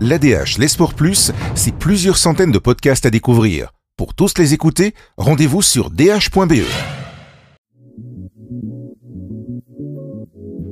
[0.00, 3.72] L'ADH, les sports plus, c'est plusieurs centaines de podcasts à découvrir.
[3.96, 6.64] Pour tous les écouter, rendez-vous sur dh.be.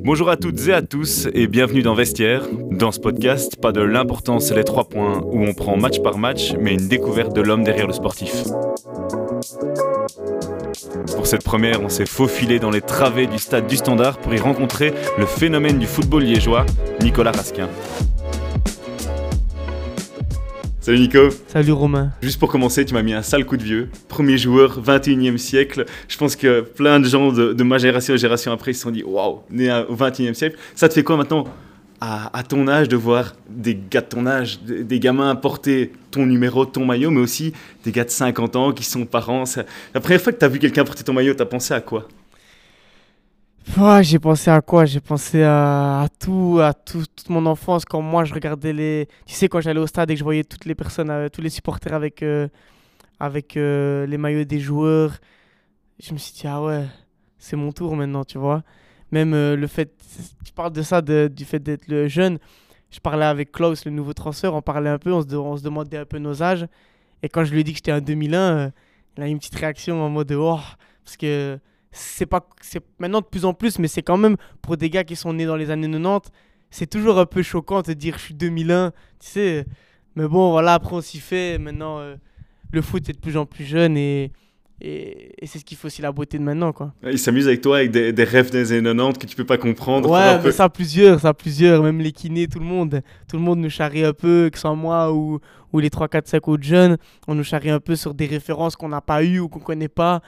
[0.05, 2.49] Bonjour à toutes et à tous et bienvenue dans Vestiaire.
[2.73, 6.55] Dans ce podcast, pas de l'importance les trois points où on prend match par match,
[6.59, 8.43] mais une découverte de l'homme derrière le sportif.
[11.15, 14.41] Pour cette première, on s'est faufilé dans les travées du stade du Standard pour y
[14.41, 16.67] rencontrer le phénomène du football liégeois,
[17.01, 17.69] Nicolas Rasquin.
[20.83, 21.29] Salut Nico.
[21.47, 22.11] Salut Romain.
[22.23, 23.89] Juste pour commencer, tu m'as mis un sale coup de vieux.
[24.09, 25.87] Premier joueur, 21e siècle.
[26.09, 28.91] Je pense que plein de gens de, ma génération et génération après ils se sont
[28.91, 30.59] dit waouh, né au 21e siècle.
[30.75, 31.45] Ça te fait quoi maintenant
[32.01, 36.67] à, ton âge de voir des gars de ton âge, des, gamins porter ton numéro,
[36.67, 37.53] ton maillot, mais aussi
[37.85, 39.45] des gars de 50 ans qui sont parents?
[39.95, 41.81] La première fois que tu as vu quelqu'un porter ton maillot, tu as pensé à
[41.81, 42.09] quoi?
[44.03, 44.85] J'ai pensé à quoi?
[44.85, 47.85] J'ai pensé à, tout, à tout, toute mon enfance.
[47.85, 49.09] Quand moi, je regardais les.
[49.27, 51.41] Tu sais, quand j'allais au stade et que je voyais toutes les personnes, euh, tous
[51.41, 52.49] les supporters avec, euh,
[53.19, 55.19] avec euh, les maillots des joueurs,
[56.03, 56.85] je me suis dit, ah ouais,
[57.39, 58.63] c'est mon tour maintenant, tu vois.
[59.11, 59.91] Même le fait.
[60.45, 62.39] Tu parles de ça, du fait d'être le jeune.
[62.91, 65.63] Je parlais avec Klaus, le nouveau transfert, on parlait un peu, on se, on se
[65.63, 66.67] demandait un peu nos âges.
[67.23, 68.73] Et quand je lui ai dit que j'étais en 2001,
[69.17, 70.59] il a eu une petite réaction en mode, oh,
[71.05, 71.59] parce que
[71.93, 75.05] c'est pas c'est maintenant de plus en plus mais c'est quand même pour des gars
[75.05, 76.31] qui sont nés dans les années 90
[76.73, 79.67] c'est toujours un peu choquant de dire je suis 2001 tu sais.
[80.17, 81.59] Mais bon voilà après on s'y fait.
[81.59, 82.17] Maintenant euh,
[82.73, 84.33] le foot est de plus en plus jeune et
[84.85, 86.93] et, c'est ce qui fait aussi la beauté de maintenant quoi.
[87.05, 90.11] Il s'amuse avec toi avec des, rêves des années 90 que tu peux pas comprendre
[90.11, 91.83] ouais mais ça plusieurs ça plusieurs.
[91.85, 93.03] Même les kinés tout le monde.
[93.29, 95.39] Tout le monde nous charrie un peu que ce soit moi ou,
[95.73, 96.97] ou les 3 4 5 autres jeunes.
[97.29, 99.89] On nous charrie un peu sur des références qu'on n'a pas eu ou qu'on connaît
[99.89, 100.23] pas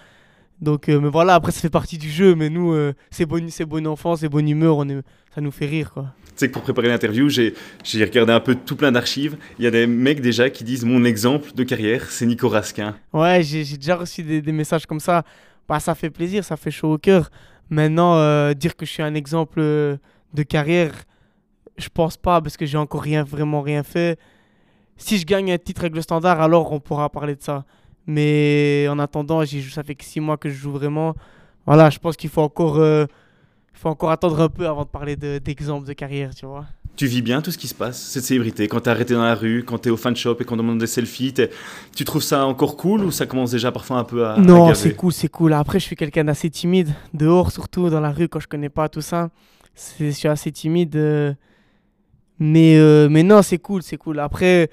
[0.64, 2.34] donc, euh, mais voilà, après, ça fait partie du jeu.
[2.34, 5.02] Mais nous, euh, c'est bonne, bonne enfance, c'est bonne humeur, on est,
[5.34, 6.06] ça nous fait rire, quoi.
[6.24, 7.54] Tu sais que pour préparer l'interview, j'ai
[7.94, 9.36] regardé un peu tout plein d'archives.
[9.60, 12.96] Il y a des mecs déjà qui disent mon exemple de carrière, c'est Nico Rasquin.
[13.12, 15.22] Ouais, j'ai déjà reçu des, des, messages comme ça.
[15.68, 17.30] Bah, ça fait plaisir, ça fait chaud au cœur.
[17.70, 20.92] Maintenant, euh, dire que je suis un exemple de carrière,
[21.78, 24.18] je pense pas parce que j'ai encore rien, vraiment rien fait.
[24.96, 27.64] Si je gagne un titre avec le standard, alors on pourra parler de ça.
[28.06, 31.14] Mais en attendant, ça fait que six mois que je joue vraiment.
[31.66, 33.06] Voilà, je pense qu'il faut encore, euh,
[33.72, 36.66] faut encore attendre un peu avant de parler d'exemples de, carrière, tu vois.
[36.96, 38.68] Tu vis bien tout ce qui se passe, cette célébrité?
[38.68, 40.86] Quand t'es arrêté dans la rue, quand t'es au fan shop et qu'on demande des
[40.86, 41.34] selfies,
[41.96, 44.38] tu trouve ça encore cool ou ça commence déjà parfois un peu à.
[44.38, 45.54] Non, c'est cool, c'est cool.
[45.54, 48.88] Après, je suis quelqu'un d'assez timide, dehors surtout, dans la rue, quand je connais pas
[48.88, 49.30] tout ça.
[49.98, 50.94] Je suis assez timide.
[50.94, 51.34] Euh,
[52.38, 54.18] mais, euh, mais non, c'est cool, c'est cool.
[54.18, 54.70] Après,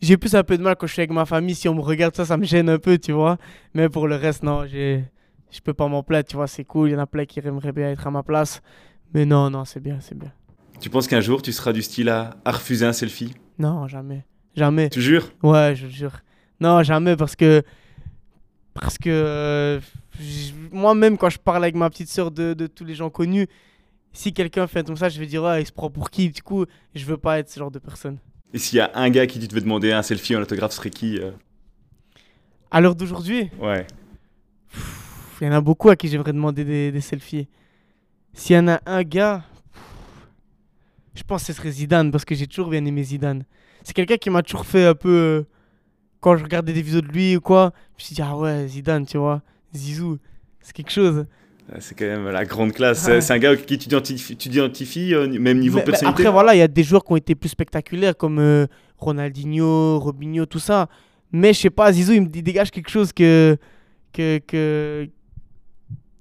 [0.00, 1.54] j'ai plus un peu de mal quand je suis avec ma famille.
[1.54, 3.38] Si on me regarde ça, ça me gêne un peu, tu vois.
[3.74, 5.00] Mais pour le reste, non, je
[5.64, 6.46] peux pas m'en plaindre, tu vois.
[6.46, 6.90] C'est cool.
[6.90, 8.62] Il y en a plein qui aimeraient bien être à ma place.
[9.14, 10.32] Mais non, non, c'est bien, c'est bien.
[10.80, 13.34] Tu penses qu'un jour, tu seras du style à, refuser un selfie?
[13.58, 14.24] Non, jamais.
[14.54, 14.90] Jamais.
[14.90, 15.32] Tu jures?
[15.42, 16.12] Ouais, je jure.
[16.60, 17.62] Non, jamais parce que.
[18.74, 19.08] Parce que.
[19.08, 19.80] Euh,
[20.72, 23.48] moi-même, quand je parle avec ma petite soeur de, de tous les gens connus,
[24.12, 26.30] si quelqu'un fait comme ça, je vais dire, ouais, il se prend pour qui?
[26.30, 26.64] Du coup,
[26.94, 28.18] je veux pas être ce genre de personne.
[28.56, 30.88] Et s'il y a un gars qui te devait demander un selfie, un autographe, serait
[30.88, 31.30] qui euh
[32.70, 33.86] À l'heure d'aujourd'hui Ouais.
[35.38, 37.48] Il y en a beaucoup à qui j'aimerais demander des, selfies.
[38.32, 39.44] S'il y en a un gars,
[41.14, 43.44] je pense que ce serait Zidane, parce que j'ai toujours bien aimé Zidane.
[43.84, 45.10] C'est quelqu'un qui m'a toujours fait un peu.
[45.10, 45.42] Euh,
[46.20, 48.68] quand je regardais des vidéos de lui ou quoi, je me suis dit, ah ouais,
[48.68, 49.42] Zidane, tu vois,
[49.74, 50.16] Zizou,
[50.62, 51.26] c'est quelque chose.
[51.80, 53.08] C'est quand même la grande classe.
[53.20, 53.88] C'est un gars qui tu
[54.48, 56.22] identifies, euh, même niveau personnalité.
[56.22, 58.66] après, voilà, il y a des joueurs qui ont été plus spectaculaires, comme euh,
[58.98, 60.88] Ronaldinho, Robinho, tout ça.
[61.32, 63.56] Mais je sais pas, Zizou, il me dégage quelque chose que,
[64.12, 65.08] que, que,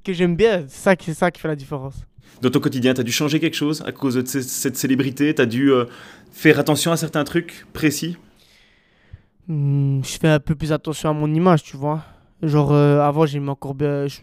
[0.04, 0.66] que j'aime bien.
[0.68, 1.96] C'est ça, ça qui fait la différence.
[2.42, 5.34] Dans ton quotidien, tu as dû changer quelque chose à cause de cette célébrité?
[5.36, 5.86] Tu as dû euh,
[6.32, 8.18] faire attention à certains trucs précis?
[9.48, 12.04] Hmm, Je fais un peu plus attention à mon image, tu vois.
[12.42, 14.18] Genre, avant, j'ai encore bien je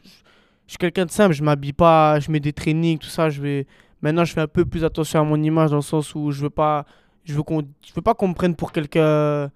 [0.72, 3.28] suis quelqu'un de simple, je m'habille pas, je mets des trainings, tout ça.
[3.30, 3.66] Je vais...
[4.00, 6.42] Maintenant, je fais un peu plus attention à mon image dans le sens où je
[6.42, 6.84] veux pas,
[7.24, 9.50] je veux qu'on, je veux pas qu'on me prenne pour quelqu'un.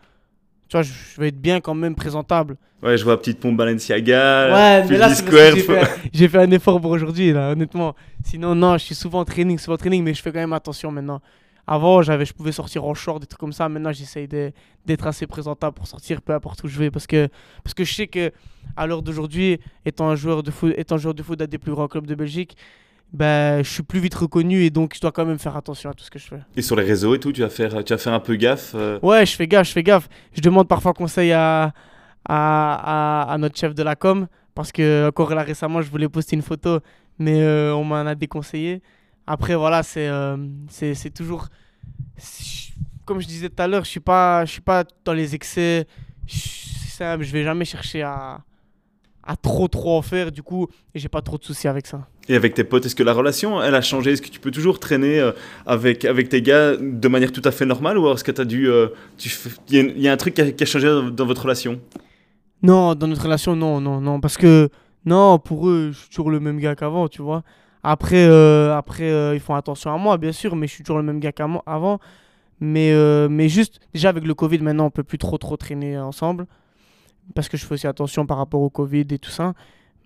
[0.68, 2.56] Tu vois, je vais être bien quand même présentable.
[2.82, 4.52] Ouais, je vois petite pompe Balenciaga.
[4.52, 5.08] Ouais, mais là,
[6.12, 7.94] j'ai fait, un effort pour aujourd'hui, là, honnêtement.
[8.22, 10.52] Sinon, non, je suis souvent en training, souvent en training, mais je fais quand même
[10.52, 11.20] attention maintenant.
[11.66, 13.68] Avant, j'avais, je pouvais sortir en short, des trucs comme ça.
[13.68, 16.90] Maintenant, j'essaye d'être assez présentable pour sortir, peu importe où je vais.
[16.90, 17.28] Parce que,
[17.64, 18.30] parce que je sais que
[18.76, 21.72] à l'heure d'aujourd'hui, étant un joueur de foot, étant joueur de foot d'un des plus
[21.72, 22.56] grands clubs de Belgique,
[23.12, 25.94] ben, je suis plus vite reconnu et donc je dois quand même faire attention à
[25.94, 26.40] tout ce que je fais.
[26.56, 28.72] Et sur les réseaux et tout, tu vas faire, tu vas faire un peu gaffe
[28.74, 30.08] euh Ouais, je fais gaffe, je fais gaffe.
[30.32, 31.72] Je demande parfois conseil à,
[32.28, 36.34] à, à, notre chef de la com parce que encore là récemment, je voulais poster
[36.34, 36.80] une photo,
[37.18, 38.82] mais euh, on m'en a déconseillé.
[39.26, 40.36] Après, voilà, c'est euh,
[40.68, 41.48] c'est toujours.
[43.04, 45.86] comme je disais tout à l'heure, je suis pas, je suis pas dans les excès.
[46.26, 48.40] Je, c'est simple, je vais jamais chercher à,
[49.26, 50.30] à trop trop en faire.
[50.32, 52.06] Du coup, et j'ai pas trop de soucis avec ça.
[52.28, 54.12] Et avec tes potes, est-ce que la relation, elle a changé?
[54.12, 55.32] Est-ce que tu peux toujours traîner euh,
[55.64, 58.68] avec, avec tes gars de manière tout à fait normale Ou est-ce que as dû...
[58.68, 59.30] euh, tu
[59.68, 61.26] Il y, a- il y a un truc qui a, qui a changé dans, dans
[61.26, 61.80] votre relation?
[62.62, 64.20] Non, dans notre relation, non, non, non.
[64.20, 64.70] Parce que,
[65.04, 67.42] non, pour eux, je suis toujours le même gars qu'avant, tu vois.
[67.82, 70.98] Après, euh, après euh, ils font attention à moi, bien sûr, mais je suis toujours
[70.98, 72.00] le même gars qu'avant.
[72.58, 75.96] Mais, euh, mais juste, déjà avec le Covid, maintenant, on peut plus trop, trop traîner
[75.98, 76.46] ensemble.
[77.34, 79.52] Parce que je fais aussi attention par rapport au Covid et tout ça.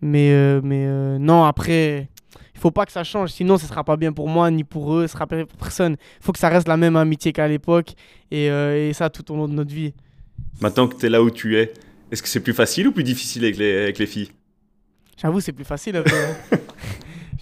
[0.02, 2.08] Mais, euh, mais euh, non, après,
[2.54, 3.30] il faut pas que ça change.
[3.30, 5.58] Sinon, ce sera pas bien pour moi, ni pour eux, ce sera pas bien pour
[5.58, 5.96] personne.
[6.20, 7.92] Il faut que ça reste la même amitié qu'à l'époque.
[8.30, 9.92] Et, euh, et ça tout au long de notre vie.
[10.62, 11.72] Maintenant que tu es là où tu es,
[12.10, 14.30] est-ce que c'est plus facile ou plus difficile avec les, avec les filles?
[15.20, 15.96] J'avoue, c'est plus facile.
[15.96, 16.04] hein.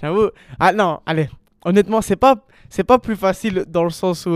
[0.00, 0.30] J'avoue.
[0.58, 1.28] Ah non, allez.
[1.64, 4.34] Honnêtement, c'est pas, c'est pas plus facile dans le sens où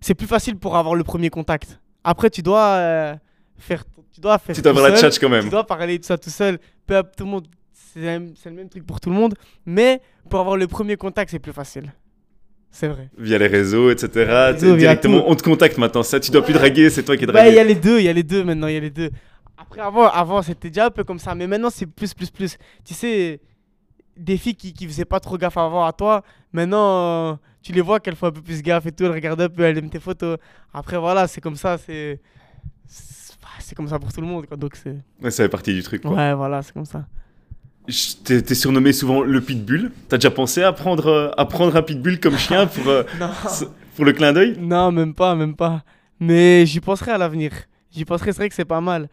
[0.00, 1.80] c'est plus facile pour avoir le premier contact.
[2.02, 3.16] Après, tu dois
[3.56, 4.54] faire, tu dois faire.
[4.54, 5.44] Tu dois avoir la tchatch quand même.
[5.44, 6.58] Tu dois parler de ça tout seul.
[6.86, 7.46] Peu tout le monde.
[7.92, 8.00] C'est
[8.46, 9.34] le même truc pour tout le monde.
[9.66, 10.00] Mais
[10.30, 11.92] pour avoir le premier contact, c'est plus facile.
[12.70, 13.08] C'est vrai.
[13.16, 14.08] Via les réseaux, etc.
[14.14, 16.02] réseaux, T'es- via directement, on te contacte maintenant.
[16.02, 16.58] Ça, tu dois plus Ouais.
[16.58, 17.46] draguer, c'est toi qui dragues.
[17.48, 18.90] il y a les deux, il y a les deux maintenant, il y a les
[18.90, 19.10] deux.
[19.56, 22.56] Après, avant, avant c'était déjà un peu comme ça, mais maintenant, c'est plus, plus, plus.
[22.84, 23.40] Tu sais,
[24.16, 27.80] des filles qui, qui faisaient pas trop gaffe avant à toi, maintenant, euh, tu les
[27.80, 29.88] vois qu'elles font un peu plus gaffe et tout, elles regardent un peu, elles aiment
[29.90, 30.38] tes photos.
[30.72, 32.20] Après, voilà, c'est comme ça, c'est.
[33.44, 34.56] C'est bah, c'est comme ça pour tout le monde, quoi.
[34.56, 34.96] Donc, c'est.
[35.22, 36.02] Ouais, ça fait partie du truc.
[36.02, 36.12] Quoi.
[36.12, 37.06] Ouais, voilà, c'est comme ça.
[37.86, 39.92] Je- T'es t'es surnommé souvent le pitbull.
[40.08, 43.02] T'as déjà pensé à prendre, euh, à prendre un pitbull comme chien pour, euh,
[43.96, 44.56] pour le clin d'œil?
[44.58, 45.82] Non, même pas, même pas.
[46.18, 47.52] Mais j'y penserai à l'avenir.
[47.90, 49.08] J'y penserai, c'est vrai que c'est pas mal.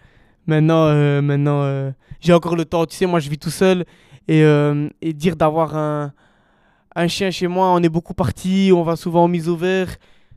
[0.48, 1.92] Maintenant, euh, maintenant
[2.22, 2.86] j'ai encore le temps.
[2.86, 3.86] Tu sais, moi, je vis tout seul.
[4.27, 4.42] Et,
[5.01, 6.13] et dire d'avoir un,
[6.95, 9.89] un chien chez moi, on est beaucoup partis, on va souvent en mise au vert.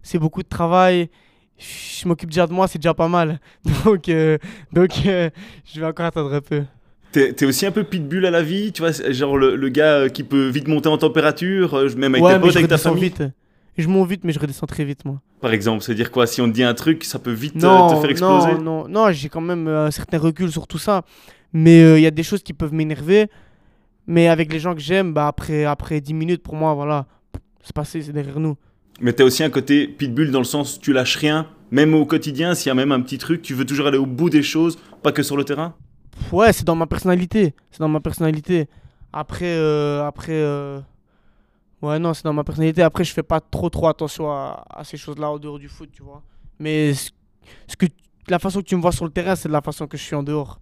[0.03, 1.09] C'est beaucoup de travail.
[1.59, 3.41] Je m'occupe déjà de moi, c'est déjà pas mal.
[3.85, 4.39] Donc, euh,
[4.73, 5.31] donc euh,
[5.73, 6.65] je vais encore attendre un peu.
[7.13, 10.09] T'es aussi un peu pitbull à la vie, tu vois, genre le, le gars euh,
[10.09, 13.05] qui peut vite monter en température, même avec ouais, tes potes, avec ta famille.
[13.05, 13.23] vite.
[13.79, 15.21] Je monte vite, mais je redescends très vite, moi.
[15.41, 16.27] Par exemple, c'est dire quoi?
[16.27, 18.55] Si on te dit un truc, ça peut vite non, te faire exploser?
[18.55, 21.03] Non, non, non, j'ai quand même un certain recul sur tout ça.
[21.53, 23.29] Mais il y a des choses qui peuvent m'énerver.
[24.07, 27.07] Mais avec les gens que j'aime, bah, après, après 10 minutes, pour moi, voilà,
[27.63, 28.57] c'est passé, c'est derrière nous.
[29.01, 32.55] Mais t'as aussi un côté pitbull dans le sens tu lâches rien, même au quotidien,
[32.55, 34.79] s'il y a même un petit truc, tu veux toujours aller au bout des choses,
[35.03, 35.75] pas que sur le terrain?
[36.31, 37.55] Ouais, c'est dans ma personnalité.
[37.71, 38.69] C'est dans ma personnalité.
[39.13, 40.81] Après, euh, après, euh,
[41.83, 42.83] ouais, non, c'est dans ma personnalité.
[42.83, 45.91] Après, je fais pas trop, trop attention à, à ces choses-là en dehors du foot,
[45.93, 46.23] tu vois.
[46.59, 47.11] Mais ce
[47.77, 47.87] que,
[48.29, 50.03] la façon que tu me vois sur le terrain, c'est de la façon que je
[50.03, 50.61] suis en dehors.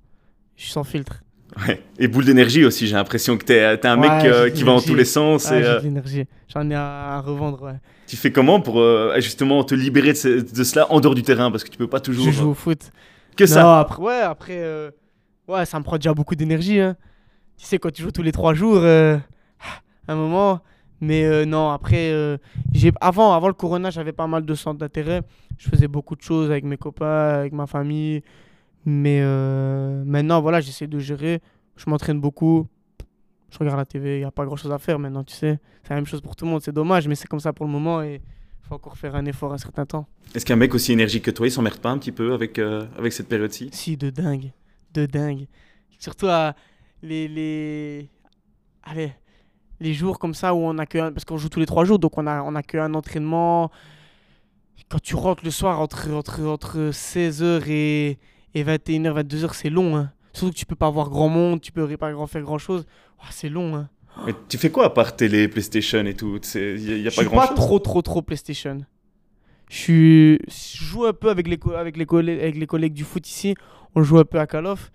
[0.56, 1.23] Je suis sans filtre.
[1.69, 1.82] Ouais.
[1.99, 4.62] Et boule d'énergie aussi, j'ai l'impression que t'es t'es un Ouais, mec euh, de qui
[4.62, 5.50] va en tous les sens.
[5.52, 6.25] Et, j'ai euh, de l'énergie.
[6.49, 7.75] J'en ai à, à revendre, ouais.
[8.06, 11.22] tu fais comment pour euh, justement te libérer de, ce- de cela en dehors du
[11.22, 11.50] terrain?
[11.50, 12.25] Parce que tu peux pas toujours.
[12.25, 12.90] Je joue au foot.
[13.37, 14.62] Que ça après, ouais, après,
[15.49, 16.81] ouais, ça me prend déjà beaucoup d'énergie.
[16.81, 16.96] Hein.
[17.58, 19.19] Tu sais, quand tu joues tous les trois jours, euh,
[20.08, 20.60] un moment.
[21.00, 22.38] Mais non, après,
[22.72, 25.22] j'ai avant, avant le Corona, j'avais pas mal de centres d'intérêt.
[25.58, 28.22] Je faisais beaucoup de choses avec mes copains, avec ma famille.
[28.84, 31.40] Mais euh, maintenant, voilà, j'essaie de gérer.
[31.76, 32.67] Je m'entraîne beaucoup.
[33.50, 35.58] Je regarde la TV, il n'y a pas grand chose à faire maintenant, tu sais.
[35.82, 37.67] C'est la même chose pour tout le monde, c'est dommage, mais c'est comme ça pour
[37.67, 40.06] le moment et il faut encore faire un effort un certain temps.
[40.34, 42.87] Est-ce qu'un mec aussi énergique que toi, il s'emmerde pas un petit peu avec, euh,
[42.97, 43.68] avec cette période-ci?
[43.73, 44.52] Si, de dingue.
[44.95, 45.47] De dingue.
[45.99, 46.54] Surtout à
[47.02, 48.09] les, les...
[48.85, 49.12] Allez,
[49.80, 51.12] les jours comme ça où on a que un...
[51.12, 53.71] Parce qu'on joue tous les trois jours, donc on a, on a qu'un entraînement.
[54.88, 58.18] Quand tu rentres le soir entre, entre, entre 16h et,
[58.54, 59.97] et 21h, 22h, c'est long.
[59.97, 60.12] Hein.
[60.32, 62.87] Surtout que tu peux pas voir grand monde, tu peux pas grand faire grand chose.
[63.30, 63.76] c'est long.
[63.76, 63.88] Hein.
[64.26, 66.38] Mais tu fais quoi à part télé, PlayStation et tout?
[66.54, 67.56] Il n'y a, y a Je pas suis grand pas chose.
[67.56, 68.78] trop, trop, trop PlayStation.
[69.71, 70.38] Je suis...
[70.49, 73.54] je joue un peu avec les, avec, les collègues, avec les collègues du foot ici.
[73.94, 74.90] On joue un peu à Call of.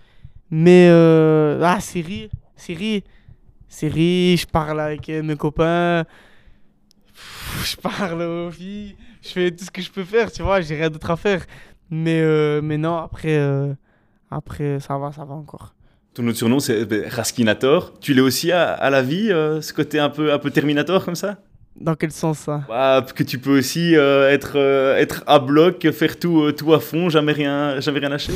[0.51, 1.59] Mais, euh...
[1.63, 3.03] ah, série, série,
[3.67, 4.37] série.
[4.37, 6.05] Je parle avec euh, mes copains.
[7.63, 8.95] Je parle aux filles.
[9.23, 10.61] Je fais tout ce que je peux faire, tu vois.
[10.61, 11.43] J'ai rien d'autre à faire.
[11.89, 13.73] Mais, euh, mais non, après, euh,
[14.29, 15.73] après, ça va, ça va encore.
[16.13, 17.99] Ton autre surnom, c'est ben, Raskinator.
[17.99, 21.05] Tu l'es aussi à, à la vie, euh, ce côté un peu, un peu Terminator
[21.05, 21.37] comme ça?
[21.79, 22.63] Dans quel sens ça?
[22.67, 26.73] Bah, Que tu peux aussi euh, être, euh, être à bloc, faire tout, euh, tout
[26.73, 28.33] à fond, jamais rien, jamais rien lâcher?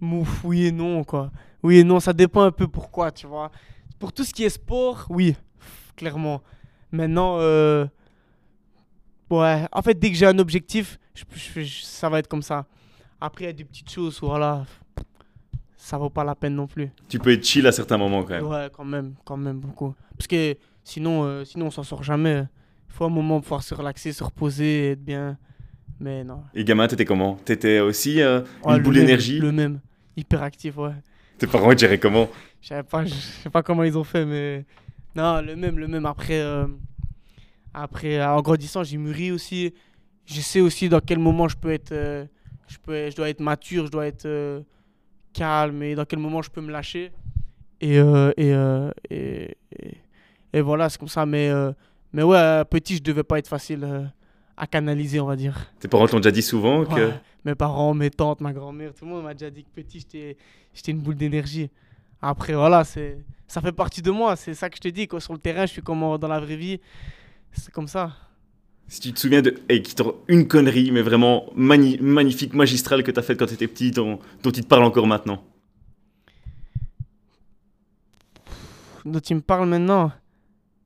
[0.00, 1.30] Mouf, oui et non, quoi.
[1.62, 3.50] Oui et non, ça dépend un peu pourquoi, tu vois.
[3.98, 5.34] Pour tout ce qui est sport, oui,
[5.96, 6.42] clairement.
[6.92, 7.86] Maintenant, euh,
[9.30, 12.42] ouais, en fait, dès que j'ai un objectif, je- je- je- ça va être comme
[12.42, 12.66] ça.
[13.20, 14.64] Après, il y a des petites choses où, voilà,
[15.76, 16.90] ça vaut pas la peine non plus.
[17.08, 18.46] Tu peux être chill à certains moments quand même.
[18.46, 19.94] Ouais, quand même, quand même beaucoup.
[20.16, 22.44] Parce que sinon, euh, sinon on s'en sort jamais.
[22.88, 25.36] faut un moment pouvoir se relaxer, se reposer, être bien.
[25.98, 26.42] Mais non.
[26.54, 27.34] Et gamin, t'étais comment?
[27.44, 29.38] T'étais aussi euh, une le boule d'énergie?
[29.40, 29.80] Le même.
[30.16, 30.92] Hyper actif, ouais.
[31.38, 32.28] Tes parents ils géraient comment?
[32.62, 34.64] Je savais pas, sais pas comment ils ont fait, mais.
[35.16, 36.06] Non, le même, le même.
[36.06, 36.66] Après, euh,
[37.74, 39.74] après en grandissant, j'ai mûri aussi.
[40.26, 41.92] Je sais aussi dans quel moment je peux être.
[41.92, 42.24] euh,
[42.68, 44.60] je, peux, je dois être mature, je dois être euh,
[45.32, 47.12] calme et dans quel moment je peux me lâcher.
[47.80, 48.50] Et, euh, et,
[49.14, 49.98] et, et-
[50.54, 51.26] et voilà, c'est comme ça.
[51.26, 51.50] Mais,
[52.12, 54.08] mais ouais, petit, je devais pas être facile
[54.56, 55.72] à canaliser, on va dire.
[55.80, 56.94] Tes parents t'ont déjà dit souvent que.
[57.08, 59.98] Ouais, Mes parents, mes tantes, ma grand-mère, tout le monde m'a déjà dit que petit,
[60.72, 61.68] j'étais une boule d'énergie.
[62.22, 64.36] Après, voilà, ça fait partie de moi.
[64.36, 65.08] C'est ça que je te dis.
[65.08, 66.80] Quand sur le terrain, je suis comme dans la vraie vie.
[67.54, 68.12] C'est comme ça.
[68.86, 69.94] Si tu te souviens de hey, qui
[70.28, 74.50] une connerie, mais vraiment mani- magnifique, magistrale que t'as faite quand t'étais petit, dont, dont
[74.50, 75.42] il te parle encore maintenant.
[79.04, 80.12] Dont tu me parles maintenant.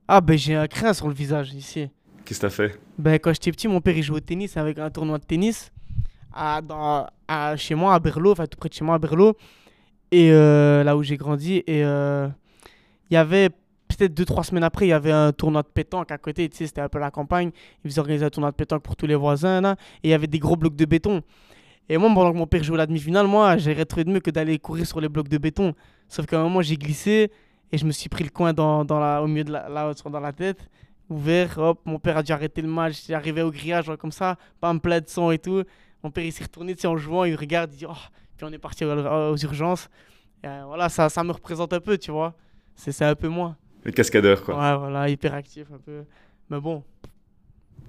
[0.06, 1.88] Ah, ben j'ai un crin sur le visage ici.
[2.25, 2.78] Qu'est-ce que t'as fait?
[2.98, 5.72] Ben, quand j'étais petit, mon père il jouait au tennis avec un tournoi de tennis
[6.32, 9.37] à, dans, à- chez moi à Berlot, enfin tout près de chez moi à Berlot,
[10.10, 11.62] et euh, là où j'ai grandi.
[11.66, 12.28] Et euh,
[13.10, 13.50] il y avait
[13.88, 16.49] peut-être deux trois semaines après, il y avait un tournoi de pétanque à côté.
[16.52, 17.50] C'était un peu la campagne.
[17.85, 20.38] Ils organiser un tournoi de pétanque pour tous les voisins et il y avait des
[20.38, 21.23] gros blocs de béton.
[21.88, 24.30] Et moi, pendant que mon père jouait la demi-finale, moi, j'aurais trouvé de mieux que
[24.30, 25.75] d'aller courir sur les blocs de béton.
[26.07, 27.30] Sauf qu'à un moment, j'ai glissé
[27.73, 30.33] et je me suis pris le coin dans, la, au milieu de la, dans la
[30.33, 30.68] tête
[31.11, 34.37] ouvert, hop, mon père a dû arrêter le match, est arrivé au grillage comme ça,
[34.61, 35.62] bam, plein de sang et tout.
[36.02, 37.95] Mon père il s'est retourné, en jouant, il regarde, il dit, oh,
[38.37, 39.88] puis on est parti aux, urgences.
[40.47, 42.35] Euh, voilà, ça, ça me représente un peu, tu vois.
[42.76, 43.57] C'est un peu moi.
[43.88, 44.54] Le cascadeur, quoi.
[44.54, 46.04] Ouais, voilà, hyper actif un peu.
[46.50, 46.85] Mais bon,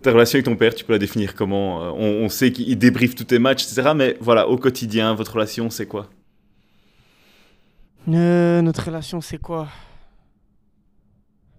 [0.01, 2.77] Ta relation avec ton père, tu peux la définir comment Euh, on, on sait qu'il
[2.77, 3.91] débriefe tous tes matchs, etc.
[3.93, 6.09] Mais voilà, au quotidien, votre relation, c'est quoi?
[8.07, 9.67] Euh, notre relation, c'est quoi?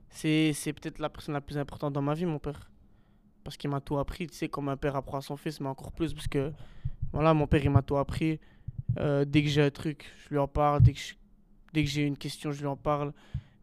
[0.09, 2.71] C'est c'est peut-être la personne la plus importante dans ma vie, mon père.
[3.45, 5.69] Parce qu'il m'a tout appris, tu sais, comme un père apprend à son fils, mais
[5.69, 6.51] encore plus, parce que,
[7.13, 8.41] voilà, mon père, il m'a tout appris.
[8.99, 10.81] Euh, dès que j'ai un truc, je lui en parle.
[10.83, 10.95] Dès
[11.85, 13.13] que j'ai une question, je lui en parle.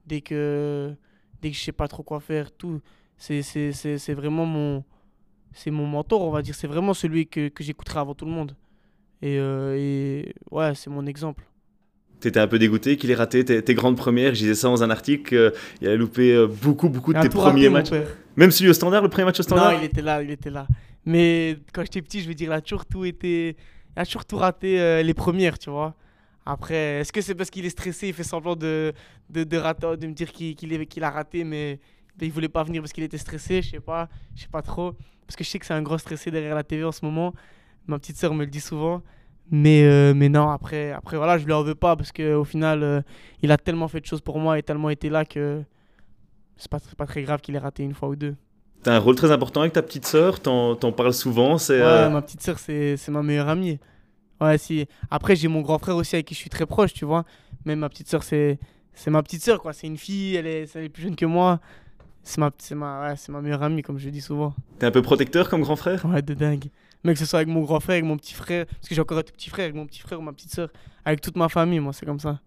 [0.07, 0.93] Dès que,
[1.41, 2.81] dès que je sais pas trop quoi faire, tout.
[3.17, 4.83] C'est c'est- c'est- c'est vraiment mon,
[5.53, 6.55] c'est mon mentor, on va dire.
[6.55, 8.55] C'est vraiment celui que, que j'écouterai avant tout le monde.
[9.21, 11.43] Et, euh, et ouais, c'est mon exemple.
[12.19, 14.33] T'étais un peu dégoûté qu'il ait raté tes, tes grandes premières.
[14.33, 15.35] Je disais ça dans un article.
[15.35, 17.91] euh, il a loupé euh, beaucoup, beaucoup de tes raté, premiers matchs.
[18.35, 19.73] Même celui au standard, le premier match au standard?
[19.73, 20.67] Non, il était là, il était là.
[21.05, 23.55] Mais quand j'étais petit, je veux dire, il a toujours tout été.
[23.95, 25.95] Il a toujours tout raté euh, les premières, tu vois.
[26.49, 28.93] Après, est-ce que c'est parce qu'il est stressé, il fait semblant de,
[29.29, 31.79] de, de, rater, de me dire qu'il a raté, mais
[32.21, 34.93] il voulait pas venir parce qu'il était stressé, je sais pas, je sais pas trop.
[35.25, 37.33] Parce que je sais que c'est un gros stressé derrière la TV en ce moment.
[37.85, 39.01] Ma petite sœur me le dit souvent.
[39.51, 42.81] Mais, euh, mais non, après, après, voilà, je lui en veux pas parce qu'au final,
[42.81, 43.01] euh,
[43.41, 45.63] il a tellement fait de choses pour moi et tellement été là que
[46.55, 48.35] c'est pas, pas très grave qu'il ait raté une fois ou deux.
[48.83, 50.39] T'as un rôle très important avec ta petite sœur.
[50.39, 51.57] T'en t'en parles souvent.
[51.57, 53.79] C'est Ouais, euh, ma petite sœur, c'est c'est ma meilleure amie.
[54.41, 54.85] Ouais, si.
[55.09, 57.25] Après, j'ai mon grand frère aussi avec qui je suis très proche, tu vois.
[57.65, 58.59] Mais ma petite sœur, c'est
[58.93, 59.73] c'est ma petite sœur, quoi.
[59.73, 61.59] C'est une fille, elle est, elle est plus jeune que moi.
[62.23, 64.53] C'est ma, c'est ma, ouais, c'est ma meilleure amie, comme je dis souvent.
[64.79, 66.03] t'es un peu protecteur comme grand frère?
[66.05, 66.65] Ouais, de dingue.
[67.03, 69.01] Mais que ce soit avec mon grand frère, avec mon petit frère, parce que j'ai
[69.01, 70.69] encore un petit frère, avec mon petit frère ou ma petite sœur,
[71.05, 72.39] avec toute ma famille, moi, c'est comme ça.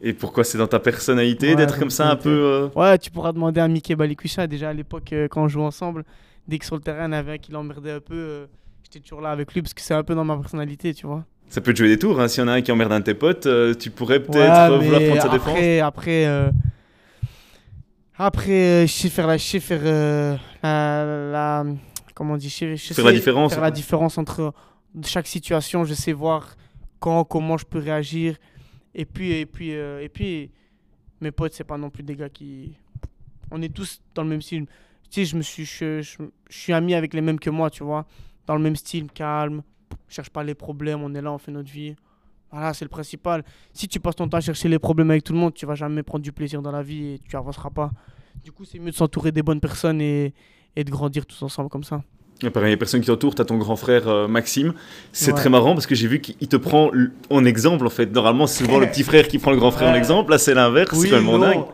[0.00, 2.30] Et pourquoi c'est dans ta personnalité Ouais, d'être comme ça un peu.
[2.30, 5.62] euh, Ouais, tu pourras demander à Mickey Balikwisha, déjà à l'époque, euh, quand on jouait
[5.62, 6.04] ensemble,
[6.48, 8.46] dès que sur le terrain, il y en avait un qui l'emmerdait un peu, euh,
[8.84, 11.24] j'étais toujours là avec lui, parce que c'est un peu dans ma personnalité, tu vois.
[11.48, 12.18] Ça peut te jouer des tours.
[12.20, 12.28] Hein.
[12.28, 14.72] S'il y en a un qui emmerde un de tes potes, euh, tu pourrais peut-être
[14.78, 15.48] Ouais, vouloir prendre sa défense.
[15.48, 16.50] après, après, euh,
[18.16, 19.82] après, euh, je sais faire la, je sais faire
[20.62, 21.64] la, la-
[22.14, 23.52] comment on dit, je sais, je Faire la sais différence.
[23.52, 24.52] faire la différence entre
[25.04, 25.84] chaque situation.
[25.84, 26.56] Je sais voir
[27.00, 28.36] quand, comment je peux réagir.
[28.94, 30.50] Et puis, et puis, et puis,
[31.20, 32.72] mes potes, c'est pas non plus des gars qui,
[33.50, 34.66] on est tous dans le même style.
[35.10, 36.16] Tu sais, je me suis, je, je-
[36.48, 38.06] je suis ami avec les mêmes que moi, tu vois,
[38.46, 39.62] dans le même style, calme,
[40.08, 41.94] cherche pas les problèmes, on est là, on fait notre vie.
[42.50, 43.44] Voilà, c'est le principal.
[43.72, 45.74] Si tu passes ton temps à chercher les problèmes avec tout le monde, tu vas
[45.74, 47.90] jamais prendre du plaisir dans la vie et tu avanceras pas.
[48.44, 50.34] Du coup, c'est mieux de s'entourer des bonnes personnes et,
[50.76, 52.02] et de grandir tous ensemble comme ça.
[52.42, 54.74] Et Pareil, les personnes qui t'entourent, t'as ton grand frère euh, Maxime.
[55.12, 55.38] C'est Ouais.
[55.38, 56.90] très marrant parce que j'ai vu qu'il te prend
[57.30, 58.06] en exemple en fait.
[58.12, 59.98] Normalement, c'est souvent le petit frère qui prend le grand frère en Ouais.
[59.98, 60.30] exemple.
[60.32, 60.98] Là, c'est l'inverse.
[60.98, 61.38] c'est quand même non.
[61.38, 61.64] dingue.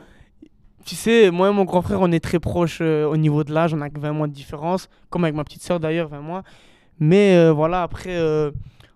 [0.88, 3.52] Tu sais, moi et mon grand frère, on est très proches euh, au niveau de
[3.52, 3.74] l'âge.
[3.74, 4.88] On a que 20 mois de différence.
[5.10, 6.42] Comme avec ma petite soeur d'ailleurs, 20 mois.
[6.98, 8.50] Mais euh, voilà, après, euh,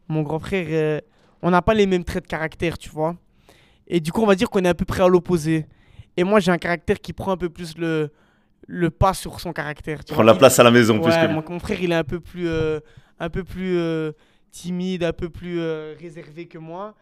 [0.08, 1.02] mon grand frère,
[1.42, 3.14] on n'a pas les mêmes traits de caractère, tu vois.
[3.86, 5.66] Et du coup, on va dire qu'on est à peu près à l'opposé.
[6.16, 8.10] Et moi, j'ai un caractère qui prend un peu plus le,
[8.66, 10.02] le pas sur son caractère.
[10.02, 10.32] Tu Prendre vois.
[10.32, 12.48] la place à la maison plus que mon, mon frère, il est un peu plus,
[12.48, 13.78] un peu plus
[14.50, 15.60] timide, un peu plus
[16.00, 16.94] réservé que moi.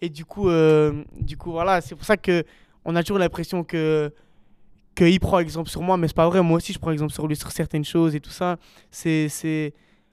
[0.00, 0.48] Et du coup,
[1.18, 2.44] du coup voilà, c'est pour ça que
[2.84, 4.12] on a toujours l'impression que,
[4.98, 6.42] qu'il prend exemple sur moi, mais c'est pas vrai.
[6.42, 8.56] Moi aussi, je prends exemple sur lui sur certaines choses et tout ça.
[8.90, 9.72] C'est, c'est...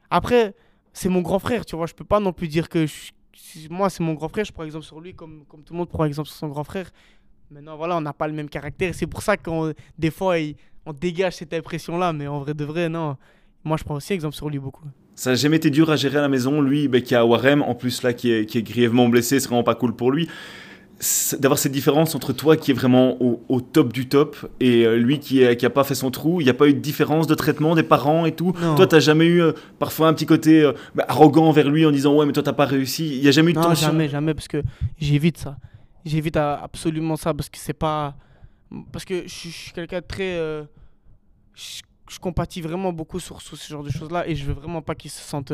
[0.09, 0.53] Après,
[0.93, 1.87] c'est mon grand frère, tu vois.
[1.87, 2.85] Je peux pas non plus dire que
[3.69, 4.45] moi, c'est mon grand frère.
[4.45, 6.63] Je prends exemple sur lui comme, comme tout le monde prend exemple sur son grand
[6.63, 6.89] frère.
[7.49, 8.93] Maintenant, voilà, on n'a pas le même caractère.
[8.93, 10.35] C'est pour ça qu'on, des fois,
[10.85, 12.13] on dégage cette impression-là.
[12.13, 13.17] Mais en vrai de vrai, non.
[13.63, 14.85] Moi, je prends aussi exemple sur lui beaucoup.
[15.15, 16.61] Ça n'a jamais été dur à gérer à la maison.
[16.61, 19.39] Lui, bah, qui est à Warem, en plus là, qui est, qui est grièvement blessé,
[19.39, 20.29] c'est vraiment pas cool pour lui
[21.39, 25.19] d'avoir cette différence entre toi qui est vraiment au, top du top et euh, lui
[25.19, 26.39] qui, n'a pas fait son trou.
[26.39, 28.53] Il n'y a pas eu de différence de traitement des parents et tout?
[28.53, 31.85] Toi, Toi, t'as jamais eu euh, parfois un petit côté euh, bah, arrogant envers lui
[31.85, 33.17] en disant ouais mais toi t'as pas réussi.
[33.17, 34.63] Il n'y a jamais eu de non, jamais, jamais parce que
[34.97, 35.57] j'évite ça.
[36.05, 38.15] J'évite absolument ça parce que c'est pas
[38.91, 40.37] parce que je suis quelqu'un de très
[41.55, 44.95] je, compatis vraiment beaucoup sur, ce genre de choses là et je veux vraiment pas
[44.95, 45.51] qu'il se sente